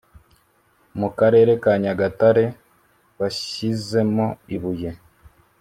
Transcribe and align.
mu 0.99 1.09
karere 1.17 1.51
ka 1.63 1.71
Nyagatare 1.81 2.45
washyizemo 3.19 4.27
ibuye 4.55 4.91